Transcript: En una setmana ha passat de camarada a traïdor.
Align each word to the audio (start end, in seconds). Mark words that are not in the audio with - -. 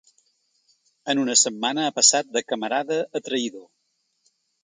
En 1.13 1.19
una 1.23 1.35
setmana 1.41 1.83
ha 1.89 1.93
passat 1.99 2.33
de 2.37 2.43
camarada 2.53 2.99
a 3.19 3.23
traïdor. 3.27 3.67